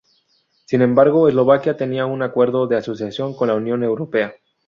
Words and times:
Sin 0.65 0.81
embargo 0.81 1.27
Eslovaquia 1.27 1.77
tenía 1.77 2.07
un 2.07 2.23
Acuerdo 2.23 2.65
de 2.65 2.75
Asociación 2.75 3.35
con 3.35 3.49
la 3.49 3.53
Unión 3.53 3.83
Europea. 3.83 4.33